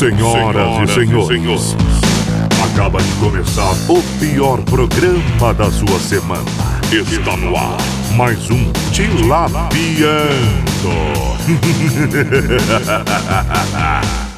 [0.00, 1.76] Senhoras, e senhores,
[2.64, 6.40] acaba de começar o pior programa da sua semana.
[6.90, 7.76] Está no ar
[8.16, 9.70] mais um Tilapiando.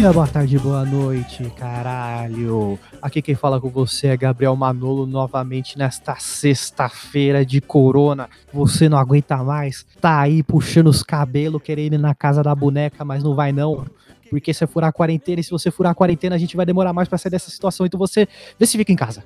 [0.00, 2.78] dia, boa tarde, boa noite, caralho.
[3.02, 8.26] Aqui quem fala com você é Gabriel Manolo novamente nesta sexta-feira de corona.
[8.50, 9.84] Você não aguenta mais?
[10.00, 13.84] Tá aí puxando os cabelos, querendo ir na casa da boneca, mas não vai não.
[14.30, 16.94] Porque se furar a quarentena, e se você furar a quarentena, a gente vai demorar
[16.94, 17.84] mais pra sair dessa situação.
[17.84, 18.26] Então você
[18.58, 19.22] vê se fica em casa.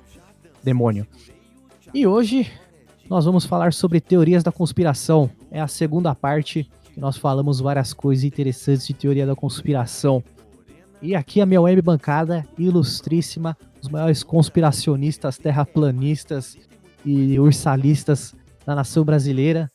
[0.61, 1.07] Demônio.
[1.93, 2.51] E hoje
[3.09, 5.29] nós vamos falar sobre teorias da conspiração.
[5.49, 10.23] É a segunda parte nós falamos várias coisas interessantes de teoria da conspiração.
[11.01, 16.57] E aqui a minha web bancada ilustríssima, os maiores conspiracionistas, terraplanistas
[17.05, 18.33] e ursalistas
[18.65, 19.71] da nação brasileira.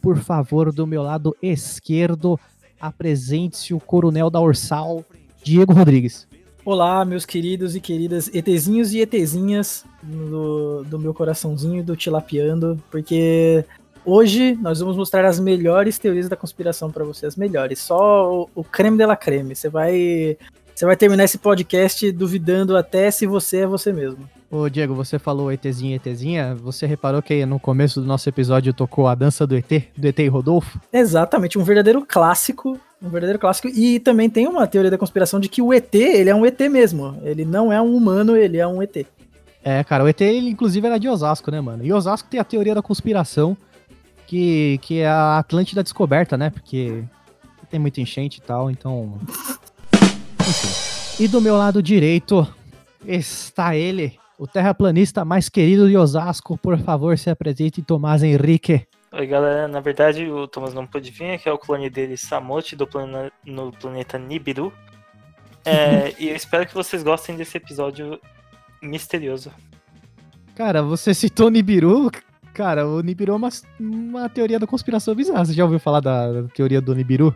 [0.00, 2.38] Por favor, do meu lado esquerdo,
[2.80, 5.04] apresente-se o coronel da Ursal,
[5.44, 6.26] Diego Rodrigues.
[6.64, 13.64] Olá, meus queridos e queridas ETzinhos e ETzinhas do, do meu coraçãozinho do Tilapiando, porque
[14.04, 18.50] hoje nós vamos mostrar as melhores teorias da conspiração para você, as melhores, só o,
[18.54, 19.54] o creme de la creme.
[19.54, 20.36] Você vai
[20.74, 24.28] você vai terminar esse podcast duvidando até se você é você mesmo.
[24.50, 29.06] Ô Diego, você falou ETzinha, ETzinha, você reparou que no começo do nosso episódio tocou
[29.06, 30.78] a dança do ET, do ET e Rodolfo?
[30.92, 33.68] Exatamente, um verdadeiro clássico, um verdadeiro clássico.
[33.68, 36.60] E também tem uma teoria da conspiração de que o ET, ele é um ET
[36.70, 37.18] mesmo.
[37.22, 39.06] Ele não é um humano, ele é um ET.
[39.64, 41.84] É, cara, o ET, ele inclusive era de Osasco, né, mano?
[41.84, 43.56] E Osasco tem a teoria da conspiração,
[44.26, 46.50] que, que é a Atlântida descoberta, né?
[46.50, 47.04] Porque
[47.70, 49.18] tem muita enchente e tal, então.
[50.48, 51.22] Enfim.
[51.22, 52.46] E do meu lado direito
[53.06, 56.58] está ele, o terraplanista mais querido de Osasco.
[56.58, 58.86] Por favor, se apresente, Tomás Henrique.
[59.12, 59.68] Oi, galera.
[59.68, 63.30] Na verdade, o Thomas não pôde vir, que é o clone dele, Samote, do plana
[63.44, 64.72] no planeta Nibiru.
[65.64, 68.18] É, e eu espero que vocês gostem desse episódio
[68.82, 69.52] misterioso.
[70.56, 72.10] Cara, você citou Nibiru.
[72.52, 75.44] Cara, o Nibiru é uma, uma teoria da conspiração bizarra.
[75.44, 77.34] Você já ouviu falar da, da teoria do Nibiru?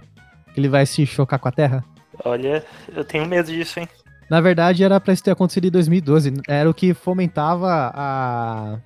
[0.52, 1.84] Que ele vai se chocar com a Terra?
[2.24, 3.88] Olha, eu tenho medo disso, hein?
[4.28, 6.34] Na verdade, era pra isso ter acontecido em 2012.
[6.48, 8.78] Era o que fomentava a,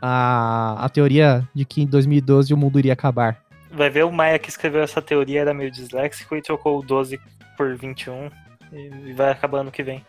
[0.00, 3.38] a, a teoria de que em 2012 o mundo iria acabar.
[3.72, 7.20] Vai ver o Maia que escreveu essa teoria era meio disléxico e trocou o 12
[7.56, 8.30] por 21
[8.72, 10.04] e vai acabar ano que vem.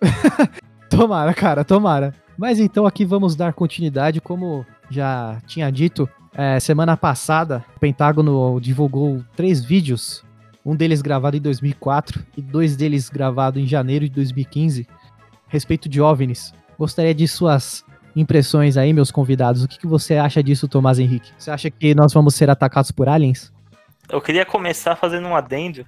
[0.90, 2.14] tomara, cara, tomara.
[2.36, 8.58] Mas então aqui vamos dar continuidade, como já tinha dito, é, semana passada o Pentágono
[8.60, 10.24] divulgou três vídeos
[10.64, 15.88] um deles gravado em 2004 e dois deles gravados em janeiro de 2015, a respeito
[15.88, 16.52] de OVNIs.
[16.78, 17.84] Gostaria de suas
[18.14, 19.64] impressões aí, meus convidados.
[19.64, 21.32] O que, que você acha disso, Tomás Henrique?
[21.36, 23.52] Você acha que nós vamos ser atacados por aliens?
[24.08, 25.84] Eu queria começar fazendo um adendo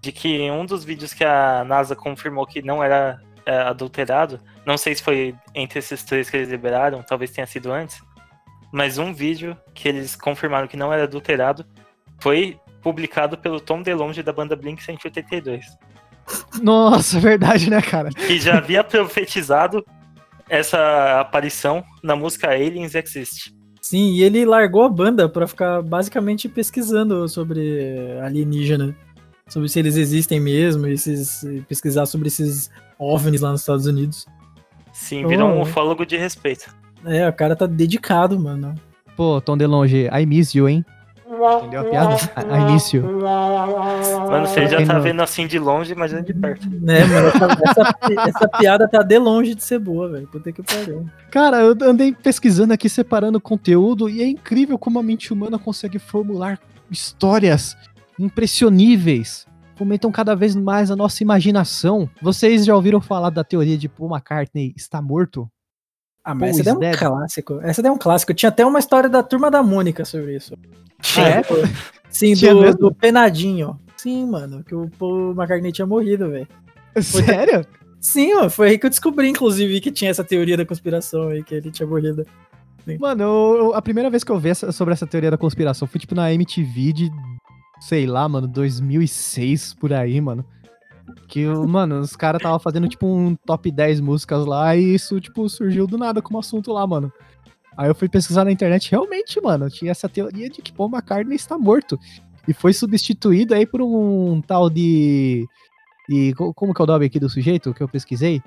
[0.00, 4.76] de que um dos vídeos que a NASA confirmou que não era é, adulterado, não
[4.76, 8.00] sei se foi entre esses três que eles liberaram, talvez tenha sido antes,
[8.72, 11.64] mas um vídeo que eles confirmaram que não era adulterado
[12.18, 15.76] foi publicado pelo Tom DeLonge da banda Blink 182.
[16.62, 18.10] Nossa, verdade, né, cara?
[18.10, 19.84] Que já havia profetizado
[20.48, 23.52] essa aparição na música Aliens Exist.
[23.82, 28.94] Sim, e ele largou a banda para ficar basicamente pesquisando sobre alienígena,
[29.48, 32.70] sobre se eles existem mesmo, esses, pesquisar sobre esses
[33.00, 34.26] OVNIs lá nos Estados Unidos.
[34.92, 35.54] Sim, virou oh.
[35.54, 36.72] um ufólogo de respeito.
[37.04, 38.76] É, o cara tá dedicado, mano.
[39.16, 40.84] Pô, Tom DeLonge, I miss you, hein?
[41.58, 42.16] Entendeu a piada?
[42.36, 43.02] A, início.
[43.02, 46.66] Mano, você já tá vendo assim de longe, imagina de perto.
[46.66, 50.26] É, mano, essa, essa, piada tá de longe de ser boa, velho.
[50.26, 51.08] Puta que pariu.
[51.30, 55.98] Cara, eu andei pesquisando aqui, separando conteúdo, e é incrível como a mente humana consegue
[55.98, 56.58] formular
[56.90, 57.76] histórias
[58.18, 59.46] impressioníveis.
[59.76, 62.08] Fomentam cada vez mais a nossa imaginação.
[62.22, 65.50] Vocês já ouviram falar da teoria de Paul McCartney está morto?
[66.24, 66.98] Ah, mas essa daí é um dead.
[66.98, 67.60] clássico.
[67.62, 68.34] Essa daí é um clássico.
[68.34, 70.56] Tinha até uma história da turma da Mônica sobre isso.
[71.18, 71.42] É?
[72.08, 73.78] Sim, do, do, Penadinho.
[73.96, 76.48] Sim, mano, que o Paul McCartney tinha morrido, velho.
[77.00, 77.66] Sério?
[78.00, 81.42] Sim, mano, foi aí que eu descobri, inclusive, que tinha essa teoria da conspiração aí,
[81.42, 82.24] que ele tinha morrido.
[82.84, 82.98] Sim.
[82.98, 86.00] Mano, eu, a primeira vez que eu vi essa, sobre essa teoria da conspiração foi,
[86.00, 87.10] tipo, na MTV de,
[87.80, 90.44] sei lá, mano, 2006, por aí, mano.
[91.28, 95.48] Que, mano, os caras tava fazendo, tipo, um top 10 músicas lá e isso, tipo,
[95.48, 97.12] surgiu do nada como assunto lá, mano.
[97.76, 101.36] Aí eu fui pesquisar na internet, realmente, mano, tinha essa teoria de que Paul McCartney
[101.36, 101.98] está morto.
[102.48, 105.46] E foi substituído aí por um tal de.
[106.08, 108.40] de como que é o nome aqui do sujeito que eu pesquisei?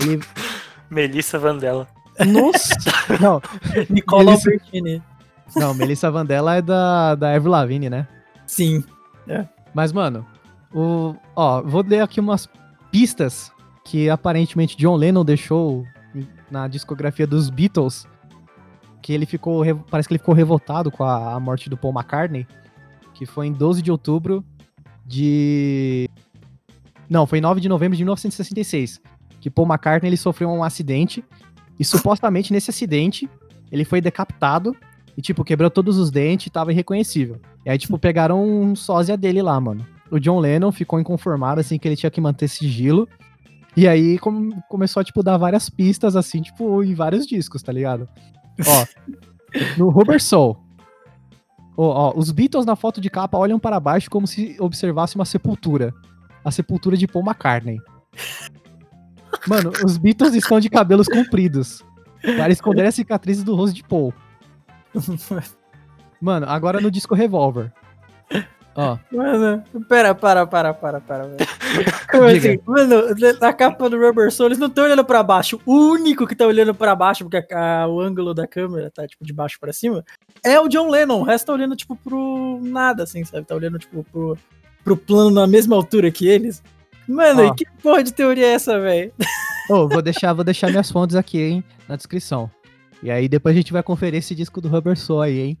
[0.00, 0.20] Ele.
[0.90, 1.86] Melissa Vandella.
[2.26, 2.74] Nossa!
[3.20, 3.40] Não,
[3.90, 5.02] Nicola Melissa- Albertini.
[5.56, 8.06] não, Melissa Vandella é da, da Avril Lavigne, né?
[8.46, 8.84] Sim.
[9.74, 10.24] Mas, mano,
[10.72, 12.48] o, ó, vou ler aqui umas
[12.92, 13.50] pistas
[13.84, 15.84] que aparentemente John Lennon deixou
[16.50, 18.06] na discografia dos Beatles.
[19.04, 19.60] Que ele ficou.
[19.60, 22.46] re- Parece que ele ficou revoltado com a, a morte do Paul McCartney.
[23.12, 24.42] Que foi em 12 de outubro
[25.04, 26.08] de.
[27.08, 29.00] Não, foi em 9 de novembro de 1966.
[29.40, 31.22] Que Paul McCartney ele sofreu um acidente.
[31.78, 33.28] E supostamente nesse acidente
[33.70, 34.74] ele foi decapitado.
[35.16, 37.38] E, tipo, quebrou todos os dentes tava irreconhecível.
[37.66, 39.86] E aí, tipo, pegaram um sósia dele lá, mano.
[40.10, 43.06] O John Lennon ficou inconformado, assim, que ele tinha que manter sigilo.
[43.76, 47.70] E aí com- começou a, tipo, dar várias pistas, assim, tipo, em vários discos, tá
[47.72, 48.08] ligado?
[48.66, 48.86] Ó,
[49.76, 50.56] no Rubber Soul.
[51.76, 55.24] Ó, ó, os Beatles na foto de capa olham para baixo como se observasse uma
[55.24, 55.92] sepultura.
[56.44, 57.80] A sepultura de Paul McCartney.
[59.46, 61.84] Mano, os Beatles estão de cabelos compridos.
[62.22, 64.14] Para esconder as cicatrizes do rosto de Paul.
[66.20, 67.72] Mano, agora no disco Revolver.
[68.76, 71.36] Ó, Mano, pera, para, para, para, para, velho.
[72.10, 72.50] Como Diga.
[72.50, 72.58] assim?
[72.66, 73.02] Mano,
[73.40, 75.60] na capa do Rubber Soul, eles não estão olhando pra baixo.
[75.64, 79.06] O único que tá olhando pra baixo, porque a- a- o ângulo da câmera tá,
[79.06, 80.04] tipo, de baixo pra cima,
[80.44, 81.20] é o John Lennon.
[81.20, 83.46] O resto tá olhando, tipo, pro nada, assim, sabe?
[83.46, 84.36] Tá olhando, tipo, pro,
[84.82, 86.62] pro plano na mesma altura que eles.
[87.06, 87.46] Mano, Ó.
[87.46, 89.12] e que porra de teoria é essa, velho?
[89.70, 92.50] Ô, vou deixar, vou deixar minhas fontes aqui, hein, na descrição.
[93.02, 95.58] E aí depois a gente vai conferir esse disco do Rubber Soul aí, hein?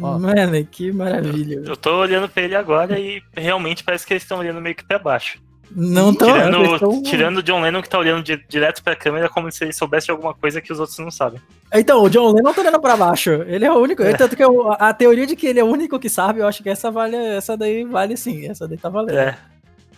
[0.00, 0.18] Ó.
[0.18, 1.62] Mano, que maravilha.
[1.64, 4.84] Eu tô olhando pra ele agora e realmente parece que eles estão olhando meio que
[4.84, 5.38] pra baixo.
[5.72, 6.26] Não tão.
[6.32, 9.62] tirando, tão- tirando o John Lennon que tá olhando di- direto pra câmera como se
[9.62, 11.40] ele soubesse de alguma coisa que os outros não sabem.
[11.72, 13.30] Então, o John Lennon tá olhando pra baixo.
[13.30, 14.02] Ele é o único.
[14.18, 16.46] Tanto que eu- a, a teoria de que ele é o único que sabe, eu
[16.48, 17.14] acho que essa vale.
[17.14, 18.48] Essa daí vale sim.
[18.48, 19.16] Essa daí tá valendo.
[19.16, 19.38] É.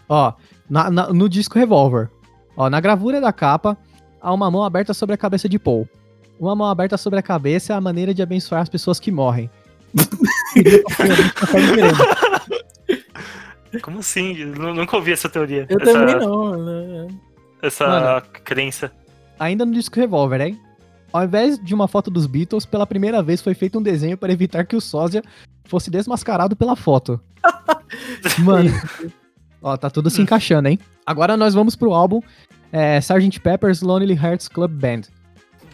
[0.08, 0.32] Ó,
[0.68, 2.10] na- na- no disco Revolver.
[2.54, 3.74] Ó, na gravura da capa,
[4.20, 5.88] há uma mão aberta sobre a cabeça de Paul.
[6.38, 9.48] Uma mão aberta sobre a cabeça é a maneira de abençoar as pessoas que morrem.
[13.82, 14.36] Como assim?
[14.36, 15.66] Eu nu- nunca ouvi essa teoria.
[15.68, 16.56] Eu essa, também não.
[16.58, 17.08] né?
[17.62, 18.22] Essa Mano.
[18.44, 18.90] crença.
[19.38, 20.60] Ainda no disco Revolver, hein?
[21.12, 24.32] Ao invés de uma foto dos Beatles, pela primeira vez foi feito um desenho para
[24.32, 25.22] evitar que o sósia
[25.64, 27.20] fosse desmascarado pela foto.
[28.40, 28.70] Mano,
[29.60, 30.78] ó, tá tudo se encaixando, hein?
[31.04, 32.20] Agora nós vamos pro álbum
[32.72, 33.40] é, Sgt.
[33.40, 35.02] Pepper's Lonely Hearts Club Band.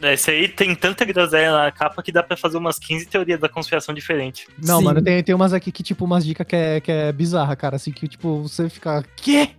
[0.02, 3.48] Esse aí tem tanta groselha na capa que dá pra fazer umas 15 teorias da
[3.48, 4.46] conspiração diferentes.
[4.62, 4.84] Não, Sim.
[4.84, 7.76] mano, tem, tem umas aqui que, tipo, umas dicas que é, que é bizarra, cara.
[7.76, 9.04] Assim, que, tipo, você fica.
[9.16, 9.50] Quê?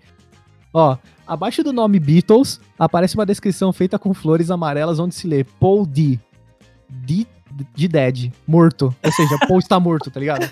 [0.74, 0.98] Ó,
[1.28, 5.86] abaixo do nome Beatles, aparece uma descrição feita com flores amarelas onde se lê Paul
[5.86, 6.20] D.
[6.90, 7.28] D
[7.76, 8.96] de Dead, morto.
[9.04, 10.50] Ou seja, Paul está morto, tá ligado?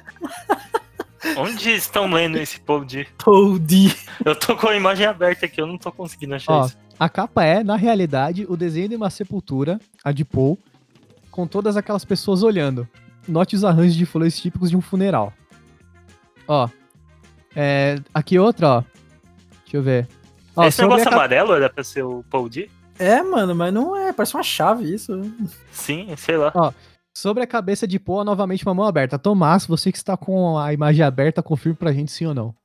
[1.37, 3.07] Onde estão lendo esse povo de.
[3.23, 3.91] Paul D.
[4.25, 6.77] Eu tô com a imagem aberta aqui, eu não tô conseguindo achar Ó, isso.
[6.99, 10.57] A capa é, na realidade, o desenho de uma sepultura, a de Paul,
[11.31, 12.87] com todas aquelas pessoas olhando.
[13.27, 15.33] Note os arranjos de flores típicos de um funeral.
[16.47, 16.69] Ó.
[17.55, 18.83] É, aqui outra, ó.
[19.63, 20.07] Deixa eu ver.
[20.55, 22.69] Ó, Esse negócio ca- amarelo era pra ser o Paul D?
[22.97, 24.11] É, mano, mas não é.
[24.13, 25.13] Parece uma chave isso.
[25.71, 26.51] Sim, sei lá.
[27.13, 29.19] Sobre a cabeça de Poe, novamente uma mão aberta.
[29.19, 32.55] Tomás, você que está com a imagem aberta, confirme pra gente sim ou não.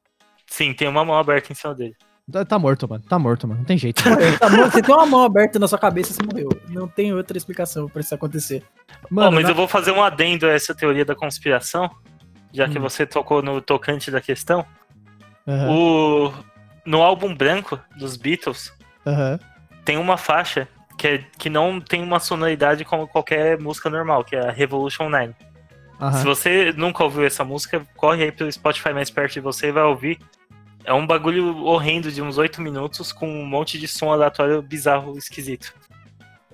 [0.46, 1.96] Sim, tem uma mão aberta em cima dele.
[2.32, 3.02] Tá, tá morto, mano.
[3.08, 3.58] Tá morto, mano.
[3.60, 4.02] Não tem jeito.
[4.38, 6.48] Tá bom, Você tem uma mão aberta na sua cabeça, você morreu.
[6.68, 8.62] Não tem outra explicação pra isso acontecer.
[9.10, 11.90] Mano, Ó, mas na- eu vou fazer um adendo a essa teoria da conspiração,
[12.52, 12.82] já que Hum.
[12.82, 14.64] você tocou no tocante da questão.
[15.46, 16.32] Aham, O...
[16.84, 18.72] No álbum branco dos Beatles,
[19.06, 19.38] aham.
[19.84, 20.66] tem uma faixa
[20.98, 25.08] que, é- que não tem uma sonoridade como qualquer música normal, que é a Revolution
[25.08, 25.32] 9.
[25.32, 26.24] Se aham.
[26.24, 29.84] você nunca ouviu essa música, corre aí pelo Spotify mais perto de você e vai
[29.84, 30.18] ouvir.
[30.84, 35.16] É um bagulho horrendo de uns 8 minutos com um monte de som aleatório bizarro,
[35.16, 35.74] esquisito.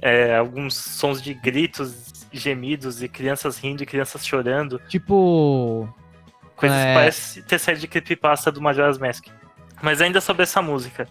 [0.00, 4.80] É, alguns sons de gritos, gemidos e crianças rindo e crianças chorando.
[4.88, 5.88] Tipo.
[6.56, 6.86] Coisas É.
[6.86, 9.26] que parece ter saído de creepypasta do Majora's Mask.
[9.80, 11.08] Mas ainda sobre essa música.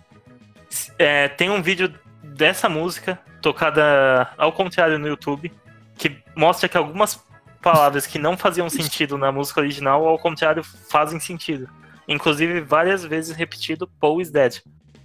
[0.99, 5.51] É, tem um vídeo dessa música, tocada ao contrário no YouTube,
[5.97, 7.19] que mostra que algumas
[7.61, 11.67] palavras que não faziam sentido na música original, ao contrário, fazem sentido.
[12.07, 14.61] Inclusive, várias vezes repetido, Paul is dead.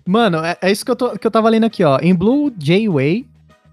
[0.06, 1.98] Mano, é, é isso que eu, tô, que eu tava lendo aqui, ó.
[2.00, 3.26] Em Blue Jay Way,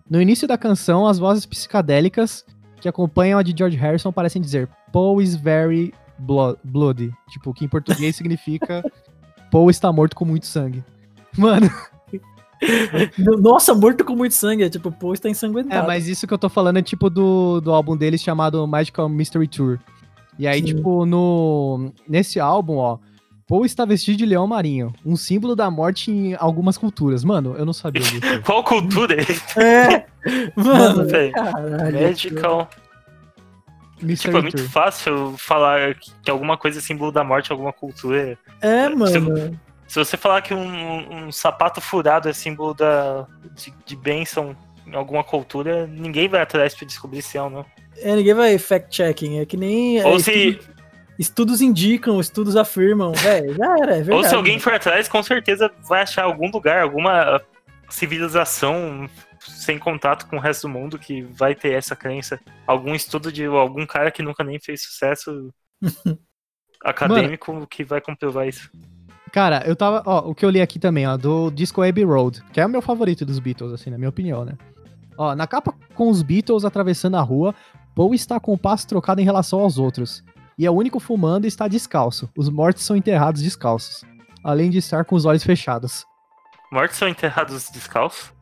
[0.09, 2.45] no início da canção, as vozes psicadélicas
[2.81, 7.11] que acompanham a de George Harrison parecem dizer Paul is very blo- bloody.
[7.29, 8.83] Tipo, que em português significa
[9.51, 10.83] Paul está morto com muito sangue.
[11.37, 11.69] Mano,
[13.39, 14.63] Nossa, morto com muito sangue.
[14.63, 15.83] É tipo, pô, está ensanguentado.
[15.83, 19.07] é, mas isso que eu tô falando é tipo do, do álbum deles chamado Magical
[19.09, 19.79] Mystery Tour.
[20.37, 20.67] E aí, Sim.
[20.75, 22.97] tipo, no, nesse álbum, ó,
[23.49, 27.23] Poe está vestido de leão marinho, um símbolo da morte em algumas culturas.
[27.23, 28.21] Mano, eu não sabia disso.
[28.45, 29.59] Qual cultura é?
[29.59, 30.05] É,
[30.55, 31.33] mano, velho.
[31.91, 32.69] Medical.
[33.99, 34.69] Mystery Tipo, é muito Tour.
[34.69, 38.37] fácil falar que alguma coisa é símbolo da morte, alguma cultura.
[38.61, 39.59] É, mano.
[39.87, 43.25] Se você falar que um, um sapato furado é símbolo da,
[43.55, 47.65] de, de bênção em alguma cultura, ninguém vai atrás pra descobrir se é ou não.
[47.97, 49.39] É, ninguém vai fact-checking.
[49.39, 49.97] É que nem.
[49.97, 50.78] é, Ou se, estudos,
[51.19, 53.11] estudos indicam, estudos afirmam.
[53.11, 54.11] Velho, já era, é verdade.
[54.11, 57.41] ou se alguém for atrás, com certeza vai achar algum lugar, alguma
[57.89, 59.07] civilização
[59.39, 62.39] sem contato com o resto do mundo que vai ter essa crença.
[62.65, 65.53] Algum estudo de algum cara que nunca nem fez sucesso
[66.83, 68.71] acadêmico que vai comprovar isso.
[69.31, 70.01] Cara, eu tava.
[70.05, 72.69] Ó, o que eu li aqui também, ó, do Disco Abbey Road, que é o
[72.69, 74.53] meu favorito dos Beatles, assim, na minha opinião, né?
[75.17, 77.53] Ó, na capa com os Beatles atravessando a rua,
[77.93, 80.23] Paul está com o passo trocado em relação aos outros.
[80.59, 82.29] E é o único fumando e está descalço.
[82.37, 84.03] Os mortos são enterrados descalços.
[84.43, 86.05] Além de estar com os olhos fechados.
[86.69, 88.33] Mortos são enterrados descalços?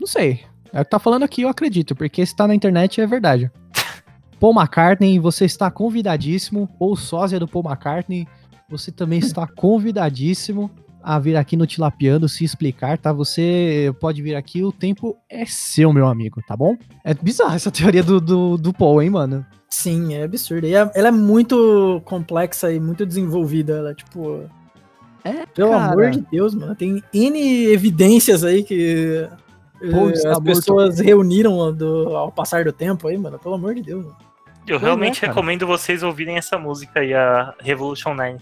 [0.00, 0.46] Não sei.
[0.72, 3.50] É o que tá falando aqui, eu acredito, porque se tá na internet é verdade.
[4.40, 8.26] Paul McCartney, você está convidadíssimo, ou sósia do Paul McCartney,
[8.66, 10.70] você também está convidadíssimo
[11.02, 13.12] a vir aqui no Tilapiano se explicar, tá?
[13.12, 16.76] Você pode vir aqui, o tempo é seu, meu amigo, tá bom?
[17.04, 19.44] É bizarra essa teoria do, do, do Paul, hein, mano?
[19.68, 20.66] Sim, é absurdo.
[20.66, 23.74] E é- ela é muito complexa e muito desenvolvida.
[23.74, 24.44] Ela, tipo.
[25.24, 25.92] É, Pelo cara.
[25.92, 26.74] amor de Deus, mano.
[26.74, 29.28] Tem N evidências aí que.
[29.82, 30.42] Eh, está as morto.
[30.44, 33.38] pessoas reuniram do- ao passar do tempo aí, mano.
[33.38, 34.16] Pelo amor de Deus, mano.
[34.66, 38.38] Eu Pois realmente é, recomendo vocês ouvirem essa música aí, a Revolution 9.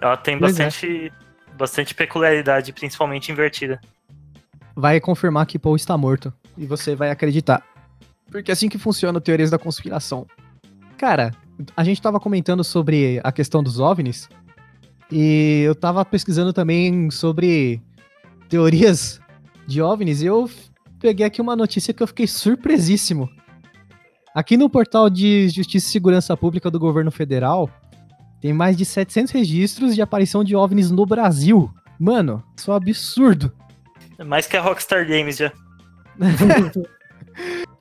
[0.00, 0.64] Ela tem Pois é.
[1.62, 3.80] Bastante, peculiaridade, principalmente invertida.
[4.74, 6.32] Vai confirmar que Paul está morto.
[6.58, 7.62] E você vai acreditar.
[8.30, 10.26] Porque é assim que funciona teorias da conspiração.
[10.98, 11.30] Cara,
[11.76, 14.28] a gente tava comentando sobre a questão dos OVNIs.
[15.10, 17.80] E eu tava pesquisando também sobre
[18.48, 19.20] teorias
[19.64, 20.20] de OVNIs.
[20.20, 20.50] E eu
[20.98, 23.30] peguei aqui uma notícia que eu fiquei surpresíssimo.
[24.34, 27.70] Aqui no portal de Justiça e Segurança Pública do governo federal,
[28.42, 31.70] tem mais de 700 registros de aparição de OVNIs no Brasil.
[31.98, 33.52] Mano, isso é um absurdo.
[34.26, 35.50] Mais que a Rockstar Games já.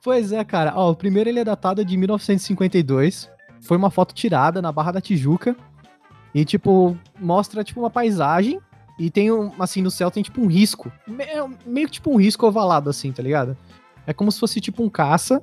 [0.03, 0.73] Pois é, cara.
[0.75, 3.29] Ó, o primeiro ele é datado de 1952.
[3.61, 5.55] Foi uma foto tirada na Barra da Tijuca.
[6.33, 8.59] E, tipo, mostra, tipo, uma paisagem.
[8.97, 10.91] E tem, um, assim, no céu tem, tipo, um risco.
[11.07, 11.25] Me-
[11.65, 13.55] Meio que, tipo, um risco ovalado, assim, tá ligado?
[14.07, 15.41] É como se fosse, tipo, um caça.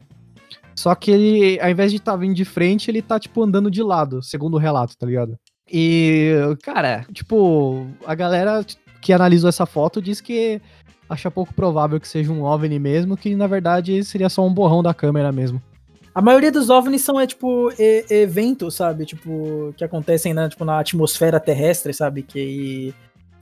[0.76, 3.82] Só que ele, ao invés de estar vindo de frente, ele tá, tipo, andando de
[3.82, 5.36] lado, segundo o relato, tá ligado?
[5.70, 8.64] E, cara, tipo, a galera
[9.00, 10.60] que analisou essa foto diz que
[11.08, 14.82] acha pouco provável que seja um OVNI mesmo, que na verdade seria só um borrão
[14.82, 15.60] da câmera mesmo.
[16.14, 19.04] A maioria dos OVNIs são, é, tipo, e- eventos, sabe?
[19.04, 22.22] Tipo, que acontecem na, tipo, na atmosfera terrestre, sabe?
[22.22, 22.92] Que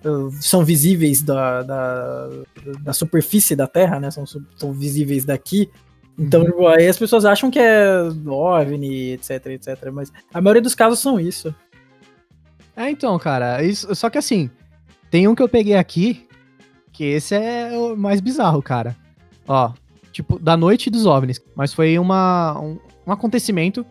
[0.05, 2.29] uh, são visíveis da, da,
[2.83, 4.11] da superfície da Terra, né?
[4.11, 5.71] São, são visíveis daqui.
[6.19, 6.47] Então, Uhum.
[6.47, 9.91] tipo, aí as pessoas acham que é OVNI, etc, etc.
[9.93, 11.55] Mas a maioria dos casos são isso.
[12.77, 14.51] É, então, cara, isso, só que assim,
[15.11, 16.27] tem um que eu peguei aqui,
[16.93, 18.97] que esse é o mais bizarro, cara.
[19.49, 19.73] Ó,
[20.13, 23.85] tipo, da noite dos OVNIs, mas foi uma, um, um acontecimento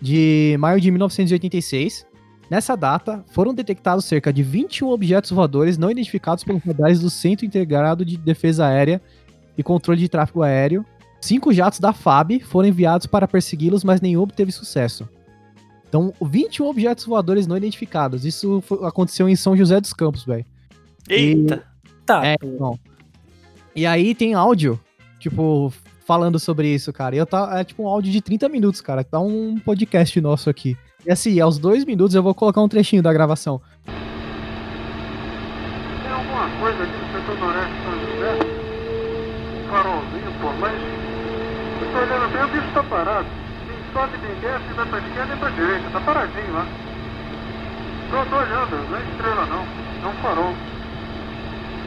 [0.00, 2.06] de maio de 1986.
[2.48, 7.46] Nessa data, foram detectados cerca de 21 objetos voadores não identificados pelos radares do Centro
[7.46, 9.00] Integrado de Defesa Aérea
[9.56, 10.84] e Controle de Tráfego Aéreo.
[11.20, 15.06] Cinco jatos da FAB foram enviados para persegui-los, mas nenhum obteve sucesso.
[15.88, 18.24] Então, 21 objetos voadores não identificados.
[18.24, 20.44] Isso foi- aconteceu em São José dos Campos, velho.
[21.08, 21.62] Eita!
[22.06, 22.78] Tá, É, não.
[23.74, 24.78] E aí tem áudio,
[25.18, 25.72] tipo,
[26.06, 27.14] falando sobre isso, cara.
[27.14, 29.02] E eu tá, é tipo um áudio de 30 minutos, cara.
[29.04, 30.76] Tá um podcast nosso aqui.
[31.06, 33.60] E assim, aos dois minutos eu vou colocar um trechinho da gravação.
[33.84, 33.94] Tem
[36.12, 38.38] alguma coisa aqui no setor noreste de São José?
[39.64, 40.70] Um farolzinho por lá?
[41.80, 43.26] Eu tô olhando bem, o bicho tá parado.
[43.66, 45.90] Nem sobe, nem desce, vai pra esquerda, nem pra direita.
[45.90, 46.66] Tá paradinho lá.
[48.10, 49.62] Tô, tô olhando, não é estrela não.
[49.62, 50.54] É um farol.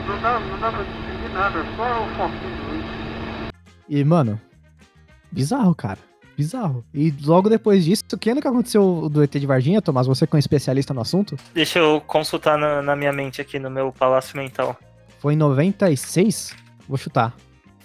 [0.08, 2.84] Não dá, não dá pra distinguir nada, é só o foquinho.
[3.90, 4.40] E, mano,
[5.32, 6.00] bizarro, cara.
[6.36, 6.84] Bizarro.
[6.94, 10.08] E logo depois disso, que ano que aconteceu do ET de Varginha, Tomás?
[10.08, 11.38] Você que é um especialista no assunto?
[11.54, 14.76] Deixa eu consultar na, na minha mente aqui, no meu palácio mental.
[15.20, 16.56] Foi em 96?
[16.88, 17.34] Vou chutar.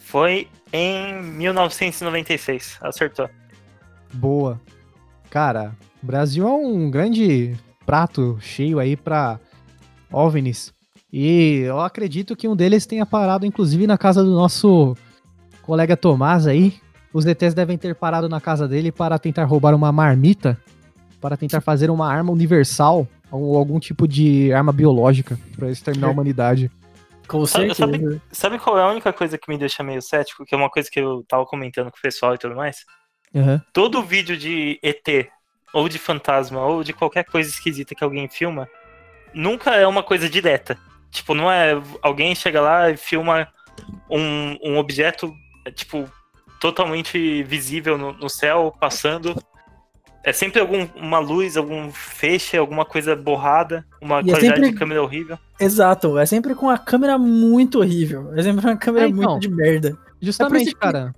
[0.09, 2.79] Foi em 1996.
[2.81, 3.29] Acertou.
[4.15, 4.59] Boa.
[5.29, 9.38] Cara, o Brasil é um grande prato cheio aí pra
[10.11, 10.73] OVNIs.
[11.12, 14.97] E eu acredito que um deles tenha parado, inclusive, na casa do nosso
[15.61, 16.75] colega Tomás aí.
[17.12, 20.59] Os ETs devem ter parado na casa dele para tentar roubar uma marmita.
[21.21, 26.11] para tentar fazer uma arma universal ou algum tipo de arma biológica para exterminar a
[26.12, 26.71] humanidade.
[27.28, 28.23] Com Sabe- certeza.
[28.32, 30.44] Sabe qual é a única coisa que me deixa meio cético?
[30.44, 32.85] Que é uma coisa que eu tava comentando com o pessoal e tudo mais.
[33.35, 33.62] Aham.
[33.73, 35.28] Todo vídeo de ET,
[35.75, 38.68] ou de fantasma, ou de qualquer coisa esquisita que alguém filma,
[39.35, 40.78] nunca é uma coisa direta.
[41.11, 41.73] Tipo, não é.
[42.02, 43.47] Alguém chega lá e filma
[44.11, 45.32] um, um objeto,
[45.66, 46.11] é, tipo,
[46.61, 49.35] totalmente visível no, no céu, passando.
[50.25, 54.75] É sempre alguma luz, algum feixe, alguma coisa borrada, uma E é qualidade sempre- de
[54.76, 55.38] câmera horrível.
[55.58, 58.32] Exato, é sempre com a câmera muito horrível.
[58.37, 59.30] É sempre uma câmera É, então.
[59.32, 59.96] muito de merda.
[60.20, 61.14] Justamente, É que- cara.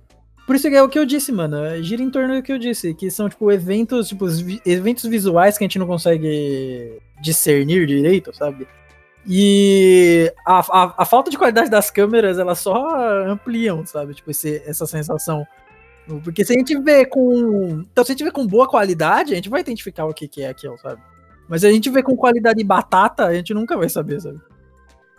[0.47, 1.57] Por isso que é o que eu disse, mano.
[1.63, 4.25] é, Gira em torno do que eu disse, que são, tipo, eventos, tipo,
[4.65, 8.67] eventos visuais que a gente não consegue discernir direito, sabe?
[9.27, 12.87] E a, a, a falta de qualidade das câmeras, elas só
[13.27, 14.13] ampliam, sabe?
[14.15, 15.45] Tipo, esse, essa sensação.
[16.19, 17.85] Porque se a gente vê com.
[17.91, 20.41] Então, se a gente vê com boa qualidade, a gente vai identificar o que, que
[20.43, 21.01] é aquilo, sabe?
[21.47, 24.39] Mas se a gente vê com qualidade batata, a gente nunca vai saber, sabe?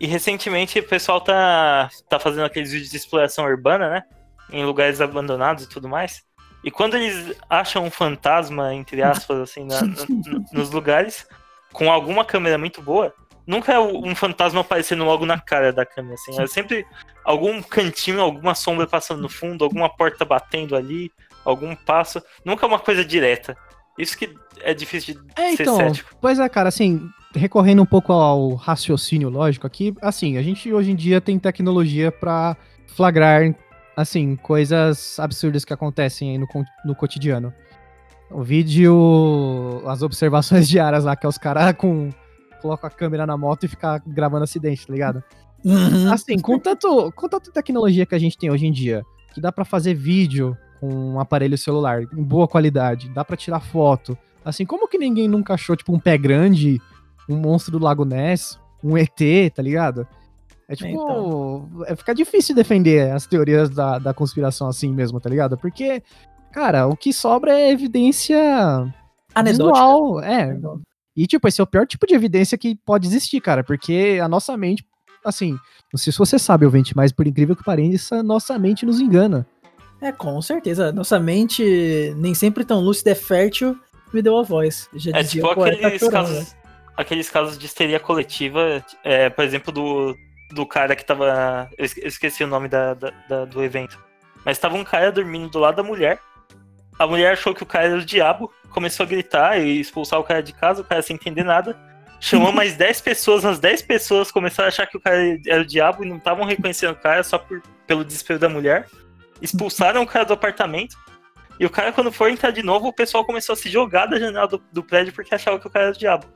[0.01, 4.03] E recentemente o pessoal tá, tá fazendo aqueles vídeos de exploração urbana, né?
[4.51, 6.23] Em lugares abandonados e tudo mais.
[6.65, 11.27] E quando eles acham um fantasma, entre aspas, assim, na- no- nos lugares,
[11.73, 13.13] com alguma câmera muito boa,
[13.47, 16.41] nunca é um fantasma aparecendo logo na cara da câmera, assim.
[16.41, 16.85] É sempre
[17.25, 21.11] algum cantinho, alguma sombra passando no fundo, alguma porta batendo ali,
[21.45, 22.23] algum passo.
[22.45, 23.57] Nunca é uma coisa direta.
[23.99, 26.11] Isso que é difícil de É, ser então, cético.
[26.21, 30.91] pois é, cara, assim, recorrendo um pouco ao raciocínio lógico aqui, assim, a gente hoje
[30.91, 32.57] em dia tem tecnologia pra
[32.95, 33.55] flagrar,
[33.97, 36.47] assim, coisas absurdas que acontecem aí no,
[36.85, 37.53] no cotidiano.
[38.31, 42.09] O vídeo, as observações diárias lá, que é os caras com.
[42.63, 45.23] Colocam a câmera na moto e ficam gravando acidente, tá ligado?
[45.65, 46.13] Uhum.
[46.13, 49.03] Assim, com tanto, com tanta tecnologia que a gente tem hoje em dia,
[49.35, 53.61] que dá pra fazer vídeo com um aparelho celular em boa qualidade, dá pra tirar
[53.61, 54.17] foto.
[54.45, 56.81] Assim, como que ninguém nunca achou, tipo, um pé grande,
[57.29, 59.21] um monstro do Lago Ness, um ET,
[59.55, 60.07] tá ligado?
[60.69, 61.69] É tipo, Então.
[61.87, 65.57] é, fica difícil defender as teorias da, da conspiração assim mesmo, tá ligado?
[65.57, 66.03] Porque,
[66.51, 68.37] cara, o que sobra é evidência
[69.35, 69.73] Anedótica.
[69.75, 70.59] visual, é,
[71.17, 74.29] e, tipo, esse é o pior tipo de evidência que pode existir, cara, porque a
[74.29, 74.85] nossa mente,
[75.25, 75.53] assim,
[75.93, 79.01] não sei se você sabe, ouvinte, mas por incrível que pareça, a nossa mente nos
[79.01, 79.47] engana.
[80.01, 80.91] É, com certeza.
[80.93, 83.79] Nossa mente nem sempre tão lúcida é fértil,
[84.13, 84.89] me deu a voz.
[84.95, 86.47] Já É dizia tipo poeta aqueles casos, né?
[86.97, 90.17] aqueles casos de histeria coletiva, é, por exemplo, do,
[90.53, 91.71] do cara que tava.
[91.79, 93.97] Eu esqueci o nome da, da- da- do evento.
[94.45, 96.19] Mas tava um cara dormindo do lado da mulher.
[96.99, 100.25] A mulher achou que o cara era o diabo, começou a gritar e expulsar o
[100.25, 101.79] cara de casa, o cara sem entender nada.
[102.21, 105.67] Chamou mais 10 pessoas, as 10 pessoas começaram a achar que o cara era o
[105.67, 108.89] diabo e não estavam reconhecendo o cara só por, pelo desespero da mulher.
[109.41, 110.97] Expulsaram o cara do apartamento.
[111.61, 114.19] E o cara, quando for entrar de novo, o pessoal começou a se jogar da
[114.19, 116.27] janela do, do prédio porque achava que o cara era o diabo.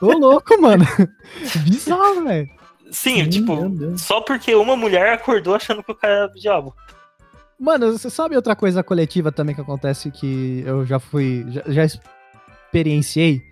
[0.00, 0.84] Ô, louco, mano.
[1.64, 2.48] Bizarro, velho.
[2.90, 6.74] Sim, Sim, tipo, só porque uma mulher acordou achando que o cara era o diabo.
[7.58, 11.84] Mano, você sabe outra coisa coletiva também que acontece que eu já fui, já, já
[11.84, 13.42] experienciei?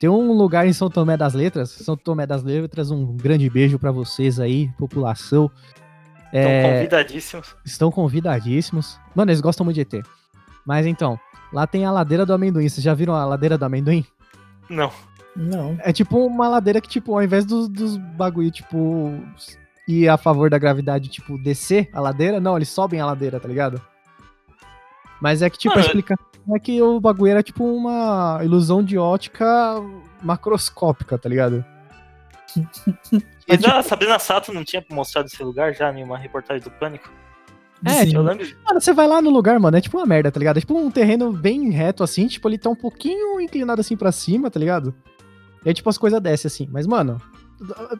[0.00, 3.78] Tem um lugar em São Tomé das Letras, São Tomé das Letras, um grande beijo
[3.78, 5.50] pra vocês aí, população.
[6.28, 7.56] Então, É, convidadíssimos.
[7.64, 8.98] estão convidadíssimos.
[9.14, 10.04] Mano, eles gostam muito de ET.
[10.66, 11.18] Mas então,
[11.52, 12.68] lá tem a ladeira do amendoim.
[12.68, 14.04] Vocês já viram a ladeira do amendoim?
[14.68, 14.90] Não.
[15.36, 15.76] Não.
[15.80, 19.12] É tipo uma ladeira que, tipo, ao invés dos, dos bagulho, tipo,
[19.86, 23.48] ir a favor da gravidade, tipo, descer a ladeira, não, eles sobem a ladeira, tá
[23.48, 23.80] ligado?
[25.20, 28.82] Mas é que, tipo, a Mano, explicação é que o bagulho era, tipo, uma ilusão
[28.82, 29.46] de ótica
[30.22, 31.64] macroscópica, tá ligado?
[33.48, 36.70] Mas tipo- a Sabrina Sato não tinha mostrado esse lugar já em uma reportagem do
[36.70, 37.10] Pânico?
[37.84, 38.46] É, lembro.
[38.64, 40.56] Mano, você vai lá no lugar, mano, é tipo uma merda, tá ligado?
[40.56, 44.10] É tipo um terreno bem reto, assim, tipo, ele tá um pouquinho inclinado assim pra
[44.10, 44.94] cima, tá ligado?
[45.64, 46.68] E aí, tipo, as coisas descem assim.
[46.70, 47.20] Mas, mano,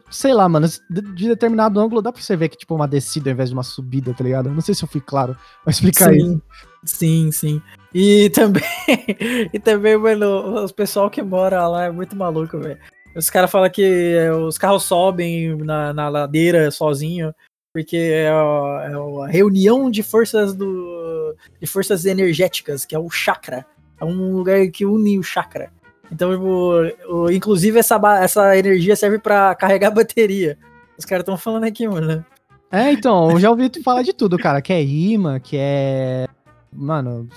[0.09, 3.29] sei lá, mano, de de determinado ângulo dá pra você ver que, tipo, uma descida
[3.29, 4.49] ao invés de uma subida, tá ligado?
[4.49, 6.41] Não sei se eu fui claro pra explicar isso.
[6.83, 7.61] Sim, sim, sim.
[7.93, 8.63] E também,
[9.53, 12.77] e também, mano, os pessoal que mora lá é muito maluco, velho.
[13.15, 13.83] Os caras falam que
[14.17, 17.33] é, os carros sobem na, na ladeira sozinho,
[17.73, 23.09] porque é, a- é a reunião de forças do de forças energéticas, que é o
[23.09, 23.65] chakra.
[23.99, 25.71] É um lugar que une o chakra.
[26.15, 30.57] Então, tipo, o- inclusive essa, essa energia serve pra carregar a bateria.
[30.97, 32.25] Os caras estão falando aqui, mano.
[32.71, 34.61] É, então, eu já ouvi tu falar de tudo, cara.
[34.61, 36.25] Que é imã, que é.
[36.71, 37.27] Mano,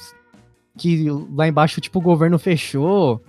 [0.78, 3.20] que lá embaixo, tipo, o governo fechou.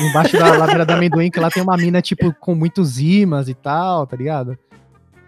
[0.00, 3.54] Embaixo da ladeira da amendoim, que lá tem uma mina, tipo, com muitos imãs e
[3.54, 4.58] tal, tá ligado?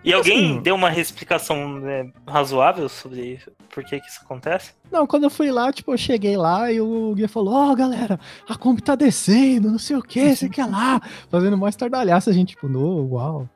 [0.04, 3.40] E alguém Assim- deu uma explicação né, razoável sobre
[3.72, 4.72] por que, que isso acontece?
[4.92, 8.20] Não, quando eu fui lá, tipo, eu cheguei lá e o guia falou, ó, galera,
[8.48, 12.30] a comp tá descendo, não sei o que, sei que é lá, fazendo mais tardalhaça,
[12.30, 13.48] a gente, tipo, no, uau,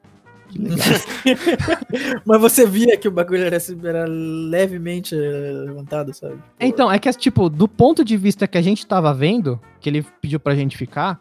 [0.48, 0.78] que legal.
[2.24, 6.38] Mas você via que o bagulho era, assim, era levemente eh, levantado, sabe?
[6.58, 10.04] então, é que, tipo, do ponto de vista que a gente tava vendo, que ele
[10.20, 11.20] pediu pra gente ficar,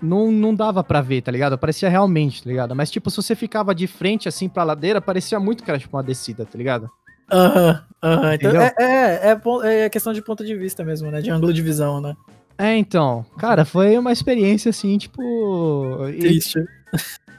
[0.00, 1.58] não, não dava pra ver, tá ligado?
[1.58, 2.74] Parecia realmente, tá ligado?
[2.74, 5.96] Mas, tipo, se você ficava de frente, assim, pra ladeira, parecia muito que era, tipo,
[5.96, 6.90] uma descida, tá ligado?
[7.32, 8.34] Aham, aham.
[8.34, 8.62] Então, Entendeu?
[8.62, 11.20] é, é, é, é questão de ponto de vista mesmo, né?
[11.20, 12.14] De ângulo de visão, né?
[12.58, 15.98] É, então, cara, foi uma experiência, assim, tipo...
[16.18, 16.64] Triste.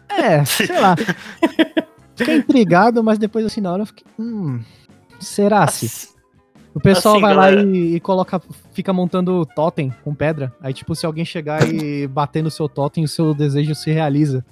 [0.10, 0.96] É, sei lá.
[2.16, 4.06] Fiquei intrigado, mas depois, assim, na hora eu fiquei.
[4.20, 4.62] Hum.
[5.20, 6.17] Será se?
[6.78, 7.56] O pessoal Assim, vai galera.
[7.58, 8.42] lá e, e coloca.
[8.72, 10.54] Fica montando totem com pedra.
[10.62, 14.46] Aí, tipo, se alguém chegar e bater no seu totem, o seu desejo se realiza.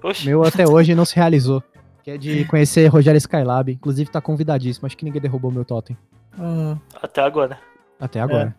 [0.00, 1.62] Poxa, Meu até hoje não se realizou.
[2.02, 3.70] Que é de conhecer Rogério Skylab.
[3.72, 4.86] Inclusive tá convidadíssimo.
[4.86, 5.96] Acho que ninguém derrubou meu totem.
[6.38, 7.58] Ah, até agora.
[8.00, 8.54] Até agora.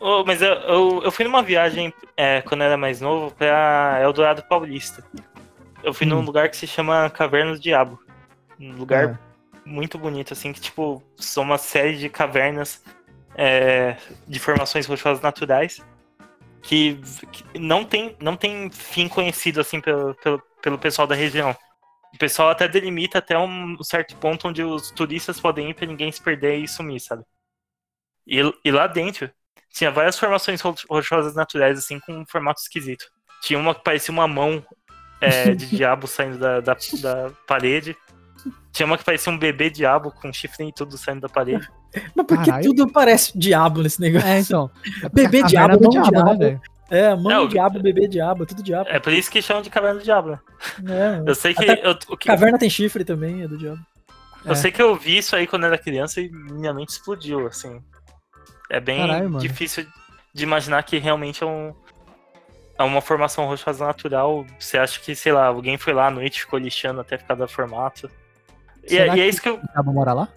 [0.00, 4.00] Ô, mas eu, eu, eu fui numa viagem é, quando eu era mais novo pra
[4.02, 5.04] Eldorado Paulista.
[5.82, 6.24] Eu fui num Hum.
[6.24, 7.98] lugar que se chama Caverna do Diabo.
[8.58, 9.18] Um lugar É.
[9.64, 12.82] muito bonito, assim, que tipo, são uma série de cavernas
[13.36, 13.96] é,
[14.26, 15.80] de formações rochosas naturais
[16.62, 16.98] que,
[17.32, 21.56] que não, tem, não tem fim conhecido, assim, pelo, pelo, pelo pessoal da região.
[22.14, 26.10] O pessoal até delimita até um certo ponto onde os turistas podem ir pra ninguém
[26.10, 27.24] se perder e sumir, sabe?
[28.26, 29.30] E, e lá dentro
[29.70, 33.06] tinha várias formações ro- rochosas naturais, assim, com um formato esquisito.
[33.42, 34.64] Tinha uma que parecia uma mão
[35.20, 37.96] é, de diabo saindo da, da, da parede.
[38.72, 41.68] Tinha uma que parecia um bebê diabo com chifre e tudo saindo da parede.
[42.14, 42.64] Mas porque Caralho.
[42.64, 44.26] tudo parece diabo nesse negócio.
[44.28, 44.70] É, então.
[45.02, 46.38] É Bebê a diabo, do mão diabo, diabo.
[46.44, 46.60] né?
[46.90, 48.88] É, mão É, o- diabo, bebê diabo, tudo diabo.
[48.90, 50.38] É por isso que chamam de caverna do diabo, né?
[50.88, 51.64] É, Eu sei que.
[51.64, 53.80] Eu, o que- Caverna tem chifre também, é do diabo.
[54.44, 54.54] eu É.
[54.54, 57.80] sei que eu vi isso aí quando era criança e minha mente explodiu, assim.
[58.70, 59.38] É bem Caralho, mano.
[59.38, 59.86] difícil
[60.34, 61.72] de imaginar que realmente é um.
[62.76, 64.44] É uma formação rochosa natural.
[64.58, 67.34] Você acha que, sei lá, alguém foi lá à noite e ficou lixando até ficar
[67.36, 68.10] da formato.
[68.90, 69.56] E, é- Será e é isso que eu.
[69.56, 70.28] O diabo mora lá?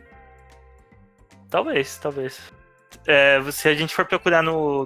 [1.50, 2.40] Talvez, talvez.
[3.06, 4.86] É, se a gente for procurar no,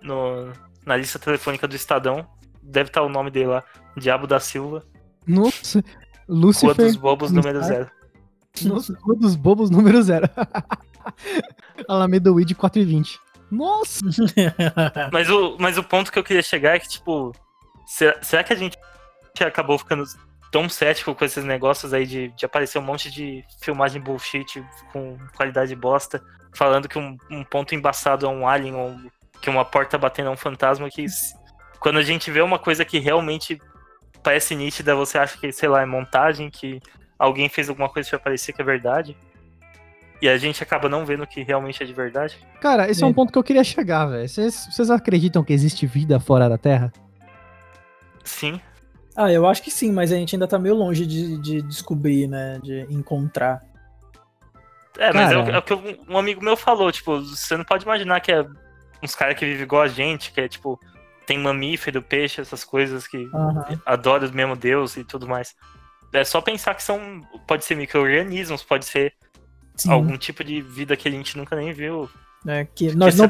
[0.00, 0.52] no,
[0.84, 2.26] na lista telefônica do Estadão,
[2.62, 3.64] deve estar o nome dele lá.
[3.96, 4.84] Diabo da Silva,
[5.26, 5.80] Nossa.
[5.80, 5.84] Rua
[6.28, 6.74] Lúcifer.
[6.76, 7.90] dos Bobos, número zero.
[8.62, 10.28] Nossa, Rua dos Bobos número zero.
[11.88, 13.18] Alameda Weed 420.
[13.50, 14.00] Nossa!
[15.12, 17.32] Mas o, mas o ponto que eu queria chegar é que, tipo,
[17.84, 18.78] será, será que a gente
[19.44, 20.04] acabou ficando
[20.50, 25.16] tão cético com esses negócios aí de, de aparecer um monte de filmagem bullshit com
[25.36, 26.22] qualidade bosta,
[26.54, 28.96] falando que um, um ponto embaçado é um alien, ou
[29.40, 31.06] que uma porta batendo é um fantasma, que
[31.78, 33.60] quando a gente vê uma coisa que realmente
[34.22, 36.80] parece nítida, você acha que, sei lá, é montagem, que
[37.18, 39.16] alguém fez alguma coisa pra parecer que é verdade.
[40.20, 42.36] E a gente acaba não vendo que realmente é de verdade.
[42.60, 43.14] Cara, esse é um Sim.
[43.14, 44.28] ponto que eu queria chegar, velho.
[44.28, 46.92] Vocês acreditam que existe vida fora da Terra?
[48.22, 48.60] Sim,
[49.16, 52.26] Ah, eu acho que sim, mas a gente ainda tá meio longe de, de descobrir,
[52.28, 52.58] né?
[52.62, 53.62] De encontrar.
[54.98, 57.84] É, mas é o, é o que um- amigo meu falou, tipo, você não pode
[57.84, 58.44] imaginar que é
[59.02, 60.78] uns caras que vivem igual a gente, que é tipo,
[61.26, 63.80] tem mamífero, peixe, essas coisas que Aham.
[63.86, 65.54] adoram o mesmo Deus e tudo mais.
[66.12, 69.14] É só pensar que são, pode ser micro-organismos, pode ser
[69.76, 69.90] Sim.
[69.90, 72.10] algum tipo de vida que a gente nunca nem viu,
[72.44, 73.28] né, que que nós se não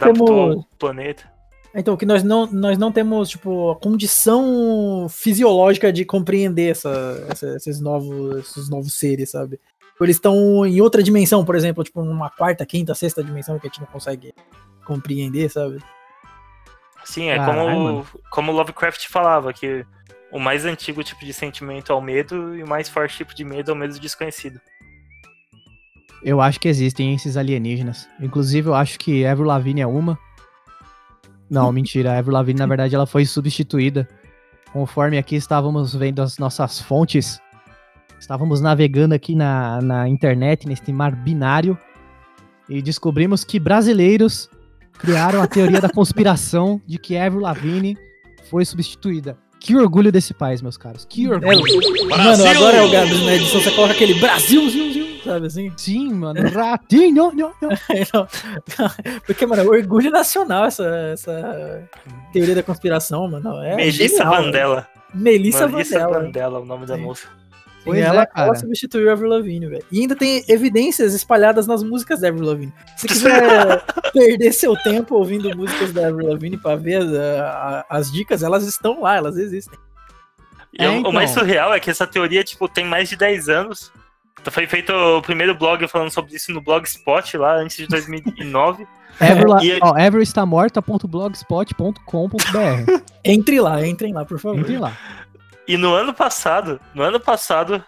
[0.56, 1.29] ao planeta.
[1.74, 7.56] Então, que nós não, nós não temos, tipo, a condição fisiológica de compreender essa, essa-
[7.56, 9.60] esses, novos, esses novos seres, sabe?
[10.00, 13.70] Eles estão em outra dimensão, por exemplo, tipo, numa quarta, quinta, sexta dimensão que a
[13.70, 14.34] gente não consegue
[14.86, 15.78] compreender, sabe?
[17.04, 18.06] Sim, é Caralho, como, mano.
[18.30, 19.84] como Lovecraft falava, que
[20.32, 23.44] o mais antigo tipo de sentimento é o medo e o mais forte tipo de
[23.44, 24.58] medo é o medo do desconhecido.
[26.22, 28.08] Eu acho que existem esses alienígenas.
[28.20, 30.18] Inclusive, eu acho que Avril Lavigne é uma.
[31.50, 32.12] Não, mentira.
[32.12, 34.08] A Avril Lavigne, na verdade, ela foi substituída.
[34.72, 37.40] Conforme aqui estávamos vendo as nossas fontes,
[38.20, 41.76] estávamos navegando aqui na, na internet, neste mar binário,
[42.68, 44.48] e descobrimos que brasileiros
[44.96, 47.96] criaram a teoria da conspiração de que Avril Lavigne
[48.48, 49.36] foi substituída.
[49.58, 51.04] Que orgulho desse país, meus caros.
[51.04, 52.08] Que É, orgulho.
[52.08, 55.72] mano, agora é o Gabs na edição, você coloca aquele Brasil, ziu, ziu, sabe assim?
[55.76, 56.40] Sim, mano.
[56.50, 57.32] Ratinho.
[57.32, 57.52] nho, nho.
[58.14, 58.26] Não.
[59.26, 61.88] Porque, mano, é orgulho nacional essa, essa
[62.32, 63.62] teoria da conspiração, mano.
[63.62, 64.42] É Melissa genial.
[64.42, 64.88] Mandela.
[65.14, 66.22] Melissa Melissa Vandela.
[66.24, 67.02] Mandela, o nome da Sim.
[67.02, 67.28] moça.
[67.82, 68.48] Pois e ela, é, cara.
[68.48, 69.84] ela substituiu a Avril Lavigne, velho.
[69.90, 72.72] E ainda tem evidências espalhadas nas músicas da Avril Lavigne.
[72.96, 78.12] Se quiser perder seu tempo ouvindo músicas da Avril Lavigne pra ver as, a- as
[78.12, 79.78] dicas, elas estão lá, elas existem.
[80.78, 81.10] E É, o- então.
[81.10, 83.90] o mais surreal é que essa teoria, tipo, tem mais de 10 anos.
[84.50, 88.86] Foi feito o primeiro blog falando sobre isso no Blogspot lá, antes de 2009.
[89.20, 93.02] Ever, E- ó, Ever está morta.blogspot.com.br.
[93.24, 94.58] Entre lá, entrem lá, por favor.
[94.60, 94.96] Entrem lá.
[95.68, 97.84] E no ano passado, no ano passado,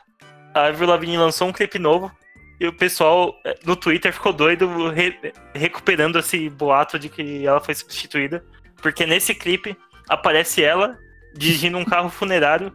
[0.54, 2.12] a Avril Lavigne lançou um clipe novo
[2.60, 7.60] e o pessoal eh, no Twitter ficou doido re- recuperando esse boato de que ela
[7.60, 8.44] foi substituída,
[8.80, 9.76] porque nesse clipe
[10.08, 10.96] aparece ela
[11.34, 12.72] dirigindo um carro funerário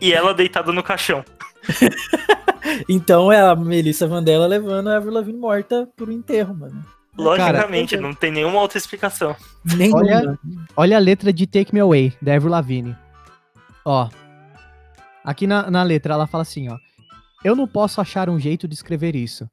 [0.00, 1.24] e ela deitada no caixão.
[2.88, 6.84] Então é a Melissa Vandella levando a Avril Lavigne morta pro enterro, mano.
[7.16, 9.34] Logicamente, Cara, não tem nenhuma outra explicação.
[9.76, 9.98] Nenhuma.
[10.00, 10.38] Olha-
[10.76, 12.96] Olha a letra de Take Me Away, da Avril Lavigne.
[13.84, 14.08] Ó.
[15.24, 16.76] Aqui na, na letra ela fala assim, ó.
[17.44, 19.46] Eu não posso achar um jeito de escrever isso.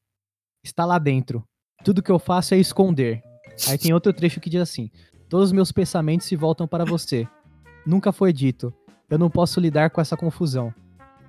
[0.64, 1.44] Está lá dentro.
[1.84, 3.22] Tudo que eu faço é esconder.
[3.70, 4.90] Aí tem outro trecho que diz assim:
[5.30, 7.28] Todos os meus pensamentos se voltam para você.
[7.86, 8.74] Nunca foi dito.
[9.10, 10.74] Eu não posso lidar com essa confusão.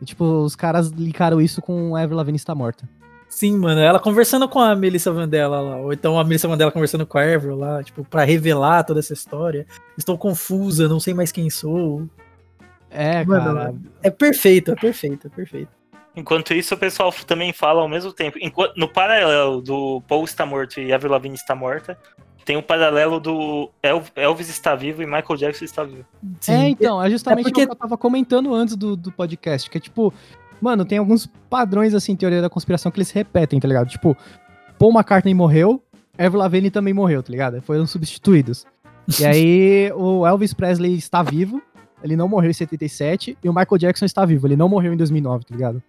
[0.01, 2.89] E, tipo, os caras ligaram isso com a Avril Lavigne está morta.
[3.29, 7.07] Sim, mano, ela conversando com a Melissa Vandella lá, ou então a Melissa Vandella conversando
[7.07, 9.67] com a Avril lá, tipo, pra revelar toda essa história.
[9.99, 12.09] Estou confusa, não sei mais quem sou.
[12.91, 13.75] É, Mano, cara.
[14.03, 15.71] É perfeito, é perfeito, é perfeito.
[16.17, 18.39] Enquanto isso, o pessoal também fala ao mesmo tempo.
[18.41, 21.99] Enquanto, no paralelo do Paul está morto e Avril Lavigne está morta,
[22.49, 26.07] tem o paralelo do El- Elvis está vivo e Michael Jackson está vivo.
[26.41, 26.53] Sim.
[26.55, 29.69] É, então, é justamente É porque- o que eu tava comentando antes do, do podcast,
[29.69, 30.11] que é tipo,
[30.59, 33.91] mano, tem alguns padrões, assim, teoria da conspiração que eles repetem, tá ligado?
[33.91, 34.17] Tipo,
[34.79, 35.83] Paul McCartney morreu,
[36.17, 37.61] Avril Lavigne também morreu, tá ligado?
[37.61, 38.65] Foram substituídos.
[39.21, 41.61] E aí, o Elvis Presley está vivo,
[42.03, 44.97] ele não morreu em 77, e o Michael Jackson está vivo, ele não morreu em
[44.97, 45.83] 2009, tá ligado?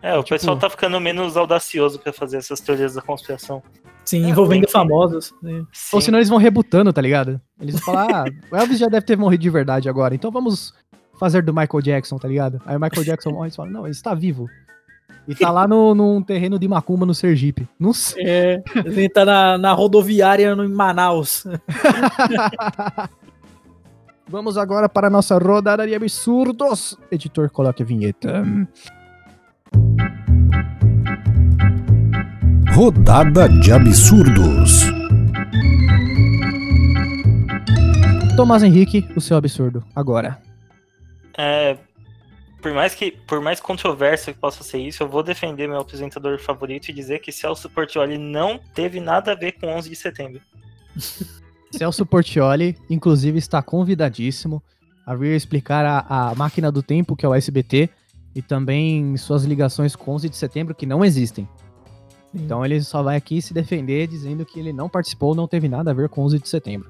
[0.00, 3.60] É, o Tipo- pessoal tá ficando menos audacioso pra fazer essas teorias da conspiração.
[4.04, 4.72] Sim, envolvendo sim.
[4.72, 5.34] famosos.
[5.42, 5.64] né?
[5.72, 5.96] Sim.
[5.96, 7.40] Ou senão eles vão rebutando, tá ligado?
[7.60, 10.74] Eles vão falar, ah, o Elvis já deve ter morrido de verdade agora, então vamos
[11.18, 12.60] fazer do Michael Jackson, tá ligado?
[12.66, 14.48] Aí o Michael Jackson morre e eles falam, não, ele está vivo.
[15.26, 17.68] E tá lá no, num terreno de Macumba, no Sergipe.
[17.78, 18.24] Não sei.
[18.26, 21.44] É, ele tá na, na rodoviária no, em Manaus.
[24.28, 26.98] Vamos agora para a nossa rodada de absurdos.
[27.10, 28.44] Editor, coloque a vinheta.
[32.74, 34.84] Rodada de absurdos.
[38.34, 40.40] Tomás Henrique, o seu absurdo, agora.
[41.36, 41.76] É,
[42.62, 46.38] por mais que por mais controverso que possa ser isso, eu vou defender meu apresentador
[46.38, 50.40] favorito e dizer que Celso Portioli não teve nada a ver com 11 de setembro.
[51.70, 54.62] Celso Portioli, inclusive, está convidadíssimo
[55.04, 57.90] a vir explicar a, a máquina do tempo, que é o SBT,
[58.34, 61.46] e também suas ligações com 11 de setembro, que não existem.
[62.34, 65.90] Então ele só vai aqui se defender dizendo que ele não participou, não teve nada
[65.90, 66.88] a ver com 11 de setembro.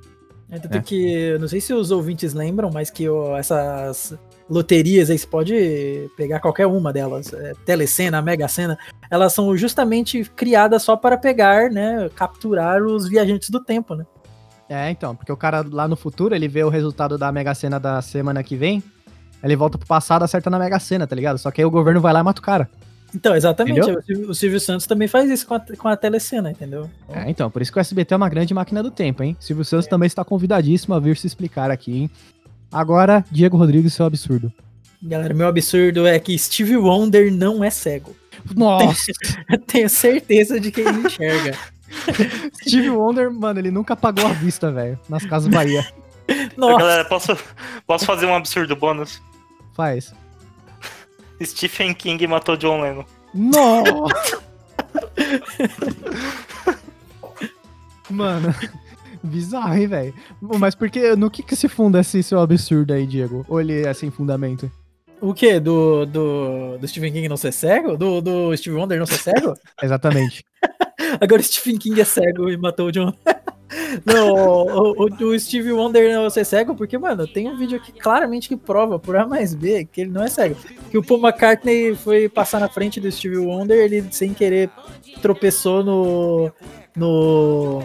[0.49, 0.81] É, tanto É.
[0.83, 4.15] que, eu não sei se os ouvintes lembram, mas que ó, essas
[4.49, 8.79] loterias aí, você pode pegar qualquer uma delas, é, Telecena, Mega Sena,
[9.11, 14.05] elas são justamente criadas só para pegar, né, capturar os viajantes do tempo, né?
[14.69, 17.81] É, então, porque o cara lá no futuro, ele vê o resultado da Mega Sena
[17.81, 18.83] da semana que vem,
[19.43, 21.39] ele volta pro passado, acerta na Mega Sena, tá ligado?
[21.39, 22.71] Só que aí o governo vai lá e mata o cara.
[23.15, 23.99] Então, exatamente, Entendeu?
[23.99, 26.89] o Silvio, o Silvio Santos também faz isso com a, com a Telecena, entendeu?
[27.09, 29.37] É, então, por isso que o SBT é uma grande máquina do tempo, hein?
[29.39, 32.11] Silvio Santos também está convidadíssimo a vir se explicar aqui, hein?
[32.71, 34.51] Agora, Diego Rodrigues, seu absurdo.
[35.03, 38.17] Galera, meu absurdo é que Steve Wonder não é cego.
[38.57, 39.13] Nossa!
[39.51, 41.57] Eu tenho certeza de que ele enxerga.
[42.63, 45.87] Steve Wonder, mano, ele nunca apagou a vista, velho, nas Casas Bahia.
[46.57, 47.37] Nossa, Galera, posso,
[47.87, 49.21] posso fazer um absurdo bônus?
[49.75, 50.15] Faz.
[51.45, 53.05] Stephen King matou John Lennon.
[53.35, 54.43] Nossa!
[58.11, 58.55] Mano,
[59.23, 60.15] bizarro, hein, velho?
[60.41, 63.45] Mas por que, no que que se funda esse seu absurdo aí, Diego?
[63.49, 64.71] Ou ele é sem fundamento?
[65.23, 65.61] o quê?
[65.61, 67.97] Do, do, do Stephen King não ser cego?
[67.97, 69.55] Do, do Steve Wonder não ser cego?
[69.81, 70.45] Exatamente.
[71.21, 73.15] Agora Stephen King é cego e matou o John.
[74.05, 77.93] Não, o, o, o Steve Wonder não ser cego, porque, mano, tem um vídeo aqui
[77.93, 80.57] claramente que prova, por A mais B, que ele não é cego.
[80.91, 84.71] Que o Paul McCartney foi passar na frente do Steve Wonder, ele sem querer
[85.21, 86.53] tropeçou no.
[86.97, 87.83] no.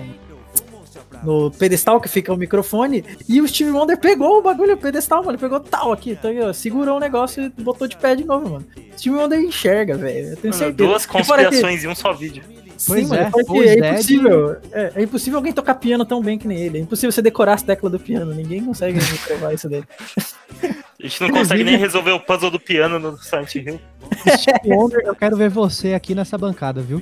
[1.23, 5.19] no pedestal que fica o microfone, e o Steve Wonder pegou o bagulho, o pedestal,
[5.19, 8.23] mano, ele pegou tal aqui, então, ó, segurou o negócio e botou de pé de
[8.25, 8.65] novo, mano.
[8.97, 10.89] Steve Wonder enxerga, velho, eu tenho certeza.
[10.89, 12.43] duas E conspirações em um só vídeo.
[12.85, 14.57] Pois Sim, é, que é é, impossível.
[14.71, 16.77] É, é impossível alguém tocar piano tão bem que nem ele.
[16.77, 18.33] É impossível você decorar as teclas do piano.
[18.33, 19.87] Ninguém consegue provar isso dele.
[20.63, 23.79] A gente não consegue nem resolver o puzzle do piano no Silent Hill.
[24.37, 27.01] Steve Wonder, eu quero ver você aqui nessa bancada, viu?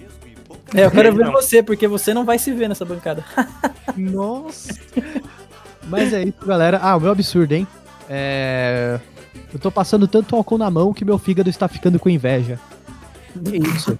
[0.73, 1.31] É, eu quero ver Não.
[1.31, 3.23] você, porque você não vai se ver nessa bancada.
[3.95, 4.73] Nossa!
[5.83, 6.79] Mas é isso, galera.
[6.81, 7.67] Ah, o meu absurdo, hein?
[8.09, 8.99] É...
[9.53, 12.59] Eu tô passando tanto álcool na mão que meu fígado está ficando com inveja.
[13.51, 13.97] É isso.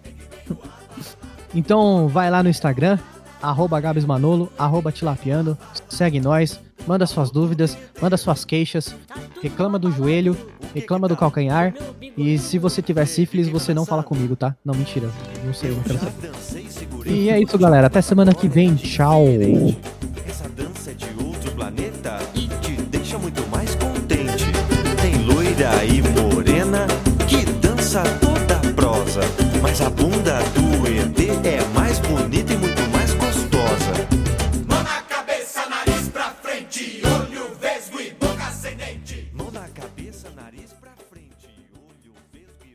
[1.56, 3.00] Então vai lá no Instagram,
[3.42, 8.94] arroba Gabs Manolo, arroba Tilapiando, segue nós, manda suas dúvidas, manda suas queixas,
[9.42, 10.38] reclama do joelho,
[10.74, 11.74] reclama do calcanhar.
[12.18, 14.54] E se você tiver sífilis, você não fala comigo, tá?
[14.66, 15.10] Não, mentira.
[15.46, 17.06] Não sei, eu não.
[17.06, 17.88] E é isso, galera.
[17.88, 18.76] Até semana que vem.
[18.76, 19.24] Tchau.
[20.28, 24.46] Essa dança é de outro planeta e te deixa muito mais contente.
[25.02, 26.86] Tem loira e morena
[27.28, 28.04] que dança
[31.06, 32.85] entender é mais bonito e muito